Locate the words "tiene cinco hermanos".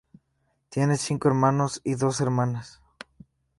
0.69-1.79